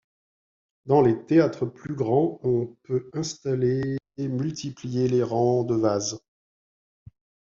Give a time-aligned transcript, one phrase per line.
[0.87, 6.17] Dans les théâtres plus grands, on peut installer multiplier les rangs de vases.